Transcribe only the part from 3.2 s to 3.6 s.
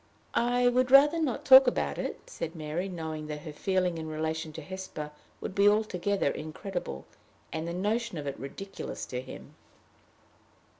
that her